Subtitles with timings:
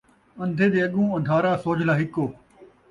[0.41, 2.25] اندھے دے اڳوں، اندھارا سوجھلا ہکو